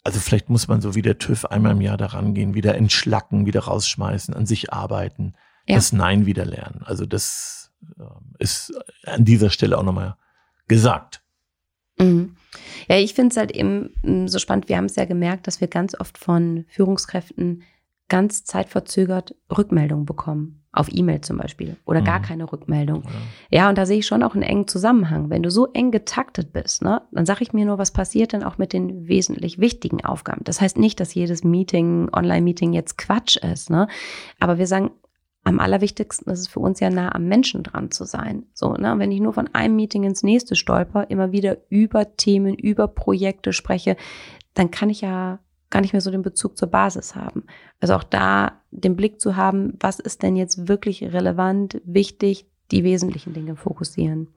also 0.04 0.20
vielleicht 0.20 0.48
muss 0.48 0.68
man 0.68 0.80
so 0.80 0.94
wie 0.94 1.02
der 1.02 1.18
TÜV 1.18 1.44
einmal 1.46 1.72
im 1.72 1.80
Jahr 1.80 1.96
daran 1.96 2.34
gehen, 2.34 2.54
wieder 2.54 2.74
entschlacken, 2.76 3.46
wieder 3.46 3.60
rausschmeißen, 3.60 4.34
an 4.34 4.46
sich 4.46 4.72
arbeiten, 4.72 5.34
Ja. 5.66 5.76
das 5.76 5.92
Nein 5.92 6.26
wieder 6.26 6.44
lernen. 6.44 6.82
Also 6.84 7.04
das 7.06 7.70
ähm, 7.98 8.34
ist 8.38 8.72
an 9.04 9.24
dieser 9.24 9.50
Stelle 9.50 9.76
auch 9.78 9.82
nochmal 9.82 10.16
gesagt. 10.66 11.22
Mhm. 11.98 12.36
Ja, 12.88 12.96
ich 12.96 13.14
finde 13.14 13.32
es 13.32 13.36
halt 13.36 13.50
eben 13.50 13.90
mm, 14.02 14.28
so 14.28 14.38
spannend. 14.38 14.68
Wir 14.68 14.76
haben 14.76 14.86
es 14.86 14.96
ja 14.96 15.04
gemerkt, 15.04 15.46
dass 15.46 15.60
wir 15.60 15.68
ganz 15.68 15.98
oft 15.98 16.16
von 16.16 16.64
Führungskräften 16.68 17.62
ganz 18.08 18.44
zeitverzögert 18.44 19.34
Rückmeldungen 19.56 20.06
bekommen. 20.06 20.57
Auf 20.70 20.88
E-Mail 20.92 21.22
zum 21.22 21.38
Beispiel. 21.38 21.76
Oder 21.86 22.02
gar 22.02 22.18
Mhm. 22.18 22.24
keine 22.24 22.52
Rückmeldung. 22.52 23.02
Ja. 23.50 23.58
Ja, 23.58 23.68
und 23.70 23.78
da 23.78 23.86
sehe 23.86 23.98
ich 23.98 24.06
schon 24.06 24.22
auch 24.22 24.34
einen 24.34 24.42
engen 24.42 24.68
Zusammenhang. 24.68 25.30
Wenn 25.30 25.42
du 25.42 25.50
so 25.50 25.66
eng 25.72 25.90
getaktet 25.90 26.52
bist, 26.52 26.82
ne, 26.82 27.00
dann 27.10 27.24
sage 27.24 27.42
ich 27.42 27.52
mir 27.54 27.64
nur, 27.64 27.78
was 27.78 27.90
passiert 27.90 28.32
denn 28.34 28.44
auch 28.44 28.58
mit 28.58 28.72
den 28.74 29.08
wesentlich 29.08 29.58
wichtigen 29.58 30.04
Aufgaben. 30.04 30.42
Das 30.44 30.60
heißt 30.60 30.78
nicht, 30.78 31.00
dass 31.00 31.14
jedes 31.14 31.42
Meeting, 31.42 32.10
Online-Meeting 32.12 32.74
jetzt 32.74 32.98
Quatsch 32.98 33.36
ist, 33.38 33.70
ne? 33.70 33.88
Aber 34.40 34.58
wir 34.58 34.66
sagen, 34.66 34.90
am 35.44 35.58
allerwichtigsten 35.60 36.30
ist 36.30 36.40
es 36.40 36.48
für 36.48 36.60
uns 36.60 36.80
ja 36.80 36.90
nah 36.90 37.14
am 37.14 37.24
Menschen 37.26 37.62
dran 37.62 37.90
zu 37.90 38.04
sein. 38.04 38.44
So, 38.52 38.74
ne? 38.74 38.94
Wenn 38.98 39.10
ich 39.10 39.20
nur 39.20 39.32
von 39.32 39.48
einem 39.54 39.74
Meeting 39.76 40.04
ins 40.04 40.22
nächste 40.22 40.54
stolper, 40.54 41.08
immer 41.08 41.32
wieder 41.32 41.56
über 41.70 42.16
Themen, 42.16 42.54
über 42.54 42.88
Projekte 42.88 43.54
spreche, 43.54 43.96
dann 44.52 44.70
kann 44.70 44.90
ich 44.90 45.00
ja 45.00 45.38
gar 45.70 45.80
nicht 45.80 45.92
mehr 45.92 46.00
so 46.00 46.10
den 46.10 46.22
Bezug 46.22 46.56
zur 46.56 46.68
Basis 46.68 47.14
haben. 47.14 47.44
Also 47.80 47.94
auch 47.94 48.04
da 48.04 48.52
den 48.70 48.96
Blick 48.96 49.20
zu 49.20 49.36
haben, 49.36 49.74
was 49.80 49.98
ist 50.00 50.22
denn 50.22 50.36
jetzt 50.36 50.68
wirklich 50.68 51.02
relevant, 51.02 51.80
wichtig, 51.84 52.46
die 52.70 52.84
wesentlichen 52.84 53.32
Dinge 53.32 53.56
fokussieren. 53.56 54.28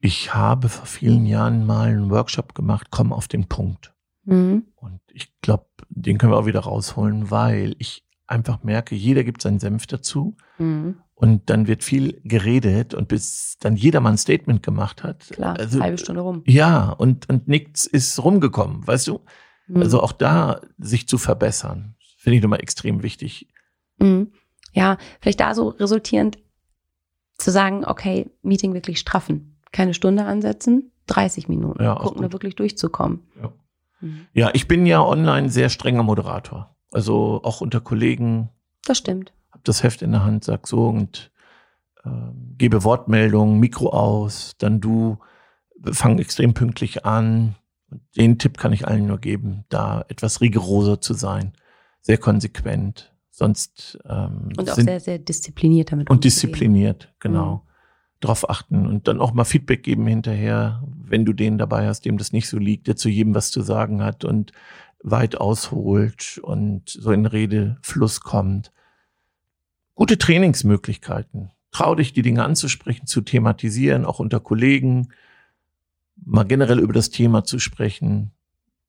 Ich 0.00 0.34
habe 0.34 0.68
vor 0.68 0.86
vielen 0.86 1.26
Jahren 1.26 1.66
mal 1.66 1.88
einen 1.88 2.10
Workshop 2.10 2.54
gemacht, 2.54 2.88
komm 2.90 3.12
auf 3.12 3.28
den 3.28 3.48
Punkt. 3.48 3.94
Mhm. 4.24 4.66
Und 4.76 5.00
ich 5.12 5.32
glaube, 5.40 5.66
den 5.88 6.18
können 6.18 6.32
wir 6.32 6.38
auch 6.38 6.46
wieder 6.46 6.60
rausholen, 6.60 7.30
weil 7.30 7.74
ich 7.78 8.04
einfach 8.26 8.62
merke, 8.62 8.94
jeder 8.94 9.24
gibt 9.24 9.40
seinen 9.42 9.58
Senf 9.58 9.86
dazu 9.86 10.36
Mhm. 10.58 10.96
und 11.14 11.48
dann 11.48 11.66
wird 11.66 11.84
viel 11.84 12.20
geredet 12.24 12.92
und 12.92 13.08
bis 13.08 13.56
dann 13.60 13.76
jeder 13.76 14.00
mal 14.00 14.10
ein 14.10 14.18
Statement 14.18 14.62
gemacht 14.62 15.02
hat. 15.02 15.28
Klar, 15.30 15.56
also, 15.58 15.80
halbe 15.80 15.98
Stunde 15.98 16.22
rum. 16.22 16.42
Ja, 16.46 16.90
und, 16.90 17.28
und 17.28 17.46
nichts 17.48 17.86
ist 17.86 18.22
rumgekommen, 18.22 18.86
weißt 18.86 19.06
du? 19.06 19.20
Mhm. 19.66 19.82
Also 19.82 20.02
auch 20.02 20.12
da 20.12 20.60
sich 20.78 21.08
zu 21.08 21.18
verbessern, 21.18 21.96
finde 22.18 22.36
ich 22.36 22.42
nochmal 22.42 22.60
extrem 22.60 23.02
wichtig. 23.02 23.48
Mhm. 23.98 24.32
Ja, 24.72 24.98
vielleicht 25.20 25.40
da 25.40 25.54
so 25.54 25.68
resultierend 25.68 26.38
zu 27.38 27.50
sagen, 27.50 27.84
okay, 27.84 28.30
Meeting 28.42 28.74
wirklich 28.74 28.98
straffen. 28.98 29.58
Keine 29.72 29.94
Stunde 29.94 30.24
ansetzen, 30.24 30.92
30 31.06 31.48
Minuten. 31.48 31.82
Ja, 31.82 31.94
gucken, 31.94 32.22
da 32.22 32.32
wirklich 32.32 32.56
durchzukommen. 32.56 33.22
Ja. 33.40 33.52
Mhm. 34.00 34.26
Ja, 34.32 34.50
ich 34.54 34.68
bin 34.68 34.86
ja 34.86 35.02
online 35.02 35.48
sehr 35.50 35.68
strenger 35.68 36.02
Moderator. 36.02 36.76
Also 36.92 37.40
auch 37.42 37.60
unter 37.60 37.80
Kollegen 37.80 38.50
Das 38.84 38.98
stimmt. 38.98 39.32
hab 39.50 39.64
das 39.64 39.82
Heft 39.82 40.02
in 40.02 40.12
der 40.12 40.24
Hand, 40.24 40.44
sag 40.44 40.66
so 40.66 40.88
und 40.88 41.30
ähm, 42.04 42.54
gebe 42.56 42.84
Wortmeldungen, 42.84 43.58
Mikro 43.58 43.90
aus, 43.90 44.54
dann 44.58 44.80
du, 44.80 45.18
fang 45.92 46.18
extrem 46.18 46.54
pünktlich 46.54 47.04
an. 47.04 47.54
Und 47.90 48.02
den 48.16 48.38
Tipp 48.38 48.58
kann 48.58 48.72
ich 48.72 48.86
allen 48.86 49.06
nur 49.06 49.18
geben, 49.18 49.64
da 49.68 50.04
etwas 50.08 50.40
rigoroser 50.40 51.00
zu 51.00 51.14
sein, 51.14 51.52
sehr 52.00 52.18
konsequent, 52.18 53.12
sonst 53.30 53.98
ähm, 54.08 54.48
Und 54.56 54.70
auch 54.70 54.74
sind, 54.74 54.86
sehr, 54.86 55.00
sehr 55.00 55.18
diszipliniert 55.18 55.92
damit 55.92 56.10
und 56.10 56.16
umzugehen. 56.16 56.30
diszipliniert, 56.32 57.14
genau. 57.20 57.56
Mhm. 57.56 57.60
Drauf 58.20 58.48
achten 58.48 58.86
und 58.86 59.08
dann 59.08 59.20
auch 59.20 59.34
mal 59.34 59.44
Feedback 59.44 59.82
geben 59.82 60.06
hinterher, 60.06 60.82
wenn 60.96 61.26
du 61.26 61.34
den 61.34 61.58
dabei 61.58 61.86
hast, 61.86 62.06
dem 62.06 62.16
das 62.16 62.32
nicht 62.32 62.48
so 62.48 62.58
liegt, 62.58 62.86
der 62.86 62.96
zu 62.96 63.10
jedem 63.10 63.34
was 63.34 63.50
zu 63.50 63.60
sagen 63.60 64.02
hat 64.02 64.24
und 64.24 64.52
weit 65.02 65.36
ausholt 65.36 66.40
und 66.42 66.88
so 66.88 67.12
in 67.12 67.26
Redefluss 67.26 68.22
kommt. 68.22 68.72
Gute 69.94 70.16
Trainingsmöglichkeiten. 70.16 71.50
Trau 71.72 71.94
dich, 71.94 72.14
die 72.14 72.22
Dinge 72.22 72.42
anzusprechen, 72.42 73.06
zu 73.06 73.20
thematisieren, 73.20 74.06
auch 74.06 74.18
unter 74.18 74.40
Kollegen, 74.40 75.08
mal 76.24 76.44
generell 76.44 76.78
über 76.78 76.92
das 76.92 77.10
Thema 77.10 77.44
zu 77.44 77.58
sprechen. 77.58 78.32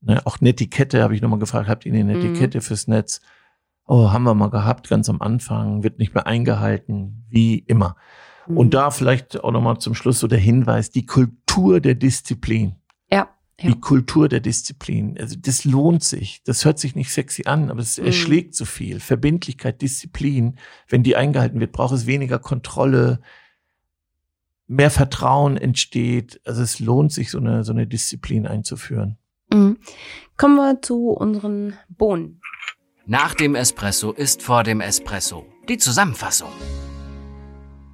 Ne, 0.01 0.21
auch 0.25 0.39
Netiquette 0.41 1.01
habe 1.01 1.15
ich 1.15 1.21
nochmal 1.21 1.39
gefragt, 1.39 1.67
habt 1.67 1.85
ihr 1.85 1.93
eine 1.93 2.03
Mhm. 2.03 2.21
Netiquette 2.21 2.61
fürs 2.61 2.87
Netz? 2.87 3.19
Oh, 3.85 4.11
haben 4.11 4.23
wir 4.23 4.33
mal 4.33 4.49
gehabt, 4.49 4.89
ganz 4.89 5.09
am 5.09 5.21
Anfang, 5.21 5.81
wird 5.83 5.97
nicht 5.97 6.13
mehr 6.13 6.27
eingehalten, 6.27 7.25
wie 7.29 7.57
immer. 7.59 7.95
Mhm. 8.47 8.57
Und 8.57 8.73
da 8.73 8.91
vielleicht 8.91 9.43
auch 9.43 9.51
nochmal 9.51 9.79
zum 9.79 9.95
Schluss 9.95 10.19
so 10.19 10.27
der 10.27 10.39
Hinweis, 10.39 10.89
die 10.91 11.05
Kultur 11.05 11.79
der 11.79 11.95
Disziplin. 11.95 12.75
Ja, 13.11 13.29
ja. 13.59 13.69
Die 13.71 13.79
Kultur 13.79 14.27
der 14.29 14.39
Disziplin. 14.41 15.17
Also 15.19 15.35
das 15.39 15.65
lohnt 15.65 16.03
sich. 16.03 16.43
Das 16.43 16.63
hört 16.65 16.79
sich 16.79 16.95
nicht 16.95 17.11
sexy 17.11 17.43
an, 17.45 17.71
aber 17.71 17.79
es 17.79 17.97
Mhm. 17.97 18.05
erschlägt 18.07 18.55
so 18.55 18.65
viel. 18.65 18.99
Verbindlichkeit, 18.99 19.81
Disziplin. 19.81 20.57
Wenn 20.89 21.01
die 21.03 21.15
eingehalten 21.15 21.59
wird, 21.59 21.71
braucht 21.71 21.93
es 21.93 22.05
weniger 22.05 22.39
Kontrolle. 22.39 23.19
Mehr 24.67 24.91
Vertrauen 24.91 25.57
entsteht. 25.57 26.41
Also 26.45 26.61
es 26.61 26.79
lohnt 26.79 27.11
sich, 27.11 27.31
so 27.31 27.39
eine, 27.39 27.63
so 27.63 27.71
eine 27.71 27.87
Disziplin 27.87 28.45
einzuführen. 28.45 29.17
Mhm. 29.51 29.77
Kommen 30.35 30.55
wir 30.55 30.81
zu 30.81 31.09
unseren 31.09 31.73
Bohnen. 31.89 32.41
Nach 33.05 33.33
dem 33.33 33.55
Espresso 33.55 34.11
ist 34.11 34.43
vor 34.43 34.63
dem 34.63 34.81
Espresso. 34.81 35.45
Die 35.69 35.77
Zusammenfassung. 35.77 36.49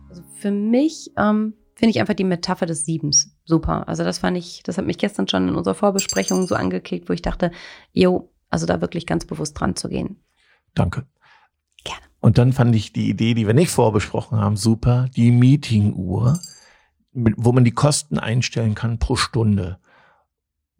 Also 0.10 0.24
für 0.40 0.52
mich 0.52 1.12
ähm, 1.18 1.54
finde 1.76 1.92
ich 1.92 2.00
einfach 2.00 2.16
die 2.16 2.24
Metapher 2.24 2.66
des 2.66 2.86
Siebens 2.86 3.36
super. 3.46 3.88
Also 3.88 4.04
das 4.04 4.20
fand 4.20 4.38
ich, 4.38 4.64
das 4.64 4.78
hat 4.78 4.86
mich 4.86 4.98
gestern 4.98 5.28
schon 5.28 5.50
in 5.50 5.56
unserer 5.56 5.76
Vorbesprechung 5.76 6.48
so 6.48 6.56
angeklickt, 6.56 7.10
wo 7.10 7.14
ich 7.14 7.22
dachte, 7.22 7.52
jo, 7.92 8.32
also 8.50 8.66
da 8.66 8.82
wirklich 8.82 9.06
ganz 9.06 9.26
bewusst 9.26 9.60
dran 9.60 9.76
zu 9.76 9.90
gehen. 9.90 10.18
Danke. 10.74 11.06
Gerne. 11.84 12.02
Und 12.20 12.38
dann 12.38 12.54
fand 12.54 12.76
ich 12.76 12.94
die 12.94 13.10
Idee, 13.10 13.34
die 13.34 13.48
wir 13.48 13.54
nicht 13.54 13.72
vorbesprochen 13.72 14.40
haben, 14.40 14.56
super. 14.56 15.10
Die 15.16 15.32
Meetinguhr, 15.32 16.40
wo 17.14 17.52
man 17.52 17.64
die 17.64 17.72
Kosten 17.72 18.18
einstellen 18.20 18.76
kann 18.76 19.00
pro 19.00 19.16
Stunde. 19.16 19.80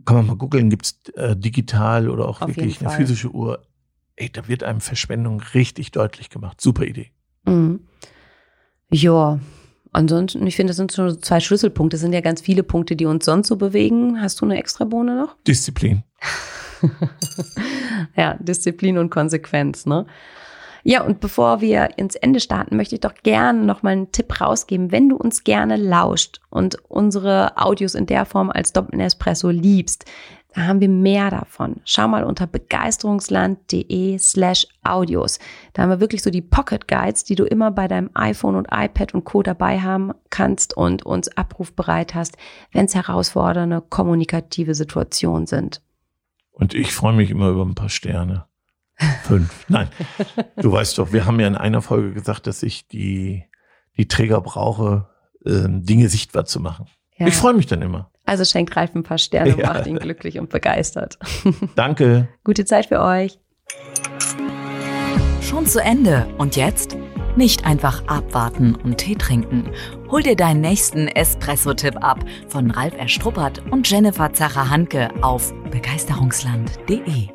Kann 0.06 0.18
man 0.18 0.28
mal 0.28 0.36
googeln, 0.36 0.70
gibt's 0.70 1.00
äh, 1.16 1.36
digital 1.36 2.10
oder 2.10 2.28
auch 2.28 2.42
Auf 2.42 2.50
wirklich 2.50 2.80
eine 2.80 2.90
Fall. 2.90 2.98
physische 2.98 3.30
Uhr. 3.30 3.66
Ey, 4.16 4.30
da 4.30 4.48
wird 4.48 4.64
einem 4.64 4.82
Verschwendung 4.82 5.42
richtig 5.54 5.92
deutlich 5.92 6.30
gemacht. 6.30 6.60
Super 6.60 6.84
Idee. 6.84 7.12
Mhm. 7.46 7.82
Ja, 8.92 9.40
ansonsten, 9.92 10.46
ich 10.46 10.56
finde, 10.56 10.72
das 10.72 10.78
sind 10.78 10.92
schon 10.92 11.10
so 11.10 11.16
zwei 11.16 11.40
Schlüsselpunkte. 11.40 11.96
Das 11.96 12.02
sind 12.02 12.14
ja 12.14 12.22
ganz 12.22 12.42
viele 12.42 12.64
Punkte, 12.64 12.96
die 12.96 13.06
uns 13.06 13.26
sonst 13.26 13.48
so 13.48 13.56
bewegen. 13.56 14.22
Hast 14.22 14.42
du 14.42 14.46
eine 14.46 14.58
extra 14.58 14.86
Bohne 14.86 15.16
noch? 15.16 15.36
Disziplin. 15.48 16.04
ja, 18.16 18.36
Disziplin 18.36 18.98
und 18.98 19.10
Konsequenz, 19.10 19.86
ne? 19.86 20.06
Ja, 20.86 21.02
und 21.04 21.22
bevor 21.22 21.62
wir 21.62 21.98
ins 21.98 22.16
Ende 22.16 22.42
starten, 22.42 22.76
möchte 22.76 22.96
ich 22.96 23.02
doch 23.02 23.14
gerne 23.24 23.64
noch 23.64 23.84
mal 23.84 23.92
einen 23.92 24.12
Tipp 24.12 24.42
rausgeben. 24.42 24.92
Wenn 24.92 25.08
du 25.08 25.16
uns 25.16 25.46
gerne 25.46 25.78
lauscht 25.78 26.42
und 26.50 26.78
unsere 26.90 27.58
Audios 27.58 27.96
in 27.96 28.06
der 28.06 28.26
Form 28.26 28.50
als 28.50 28.74
Doppel 28.74 29.00
Espresso 29.00 29.50
liebst, 29.50 30.06
da 30.54 30.64
haben 30.68 30.82
wir 30.82 30.90
mehr 30.90 31.32
davon. 31.32 31.78
Schau 31.84 32.08
mal 32.08 32.24
unter 32.24 32.46
begeisterungsland.de 32.46 34.20
slash 34.20 34.68
Audios. 34.84 35.40
Da 35.72 35.82
haben 35.82 35.90
wir 35.90 36.00
wirklich 36.00 36.22
so 36.22 36.30
die 36.30 36.42
Pocket 36.42 36.88
Guides, 36.88 37.24
die 37.24 37.36
du 37.36 37.46
immer 37.46 37.72
bei 37.72 37.88
deinem 37.88 38.12
iPhone 38.14 38.56
und 38.56 38.68
iPad 38.70 39.16
und 39.16 39.24
Co. 39.24 39.42
dabei 39.42 39.80
haben 39.80 40.12
kannst 40.30 40.78
und 40.78 41.06
uns 41.06 41.30
abrufbereit 41.30 42.14
hast, 42.14 42.38
wenn 42.72 42.86
es 42.86 42.94
herausfordernde 42.94 43.82
kommunikative 43.90 44.76
Situationen 44.76 45.48
sind. 45.48 45.82
Und 46.52 46.76
ich 46.76 46.94
freue 46.94 47.14
mich 47.14 47.32
immer 47.32 47.50
über 47.50 47.66
ein 47.66 47.74
paar 47.74 47.90
Sterne. 47.90 48.46
Fünf. 49.24 49.66
Nein. 49.68 49.90
Du 50.58 50.72
weißt 50.72 50.98
doch, 50.98 51.12
wir 51.14 51.26
haben 51.26 51.40
ja 51.40 51.48
in 51.48 51.56
einer 51.56 51.82
Folge 51.82 52.14
gesagt, 52.14 52.48
dass 52.48 52.64
ich 52.64 52.88
die, 52.88 53.44
die 53.98 54.08
Träger 54.08 54.40
brauche, 54.42 55.10
ähm, 55.46 55.84
Dinge 55.84 56.10
sichtbar 56.10 56.46
zu 56.46 56.60
machen. 56.60 56.88
Ja. 57.18 57.28
Ich 57.28 57.36
freue 57.36 57.54
mich 57.54 57.66
dann 57.68 57.82
immer. 57.82 58.12
Also 58.26 58.46
schenkt 58.46 58.76
Ralf 58.78 58.96
ein 58.96 59.04
paar 59.04 59.18
Sterne 59.18 59.54
und 59.56 59.60
Ja. 59.60 59.74
macht 59.74 59.88
ihn 59.88 59.98
glücklich 60.00 60.40
und 60.40 60.50
begeistert. 60.50 61.18
Danke. 61.76 62.30
Gute 62.44 62.66
Zeit 62.66 62.86
für 62.86 63.02
euch. 63.02 63.40
Schon 65.42 65.66
zu 65.66 65.80
Ende. 65.82 66.26
Und 66.38 66.56
jetzt? 66.56 66.98
Nicht 67.36 67.66
einfach 67.66 68.08
abwarten 68.08 68.76
und 68.76 69.00
Tee 69.00 69.16
trinken. 69.16 69.70
Hol 70.10 70.22
dir 70.22 70.36
deinen 70.36 70.62
nächsten 70.62 71.08
Espresso-Tipp 71.08 71.98
ab 72.04 72.24
von 72.48 72.70
Ralf 72.70 72.94
Erstruppert 72.96 73.64
und 73.72 73.90
Jennifer 73.90 74.32
Zacher-Hanke 74.32 75.10
auf 75.24 75.52
begeisterungsland.de. 75.72 77.30